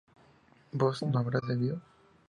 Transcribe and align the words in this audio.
¿vos 0.71 1.03
no 1.03 1.19
habrás 1.19 1.43
bebido? 1.47 1.79